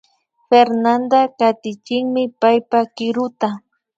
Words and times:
Fernanda 0.49 1.19
katichinmi 1.39 2.23
paypa 2.41 2.79
kiruta 2.95 3.49